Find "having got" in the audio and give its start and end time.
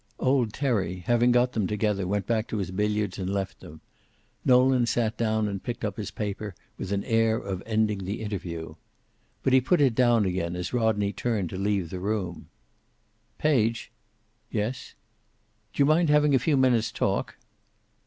1.05-1.51